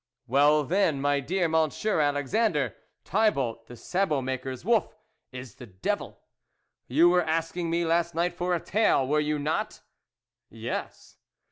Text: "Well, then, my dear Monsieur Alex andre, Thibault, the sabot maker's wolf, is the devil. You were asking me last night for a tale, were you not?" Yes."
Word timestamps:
"Well, 0.27 0.63
then, 0.63 0.99
my 0.99 1.19
dear 1.19 1.47
Monsieur 1.47 1.99
Alex 1.99 2.33
andre, 2.33 2.73
Thibault, 3.05 3.65
the 3.67 3.75
sabot 3.77 4.23
maker's 4.23 4.65
wolf, 4.65 4.95
is 5.31 5.53
the 5.53 5.67
devil. 5.67 6.23
You 6.87 7.07
were 7.07 7.21
asking 7.23 7.69
me 7.69 7.85
last 7.85 8.15
night 8.15 8.33
for 8.33 8.55
a 8.55 8.59
tale, 8.59 9.07
were 9.07 9.19
you 9.19 9.37
not?" 9.37 9.81
Yes." 10.49 11.17